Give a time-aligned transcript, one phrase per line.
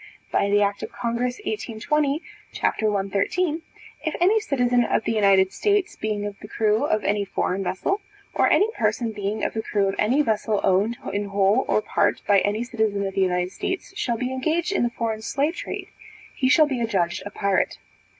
[0.31, 2.61] By the act of congress, 1820, c.
[2.87, 3.61] 113,
[4.03, 8.01] if any citizen of the United States, being of the crew of any foreign vessel,
[8.33, 12.23] or any person being of the crew of any vessel owned in whole or part
[12.25, 15.89] by any citizen of the United States, shall be engaged in the foreign slave trade,
[16.35, 17.77] he shall be adjudged a pirate.